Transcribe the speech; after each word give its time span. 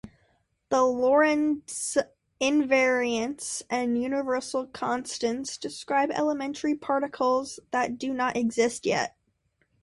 The 0.69 0.81
Lorentz 0.81 1.95
invariance 2.41 3.61
and 3.69 4.01
universal 4.01 4.65
constants 4.65 5.59
describe 5.59 6.09
elementary 6.09 6.73
particles 6.73 7.59
that 7.69 7.99
do 7.99 8.11
not 8.11 8.35
exist 8.35 8.87
yet. 8.87 9.15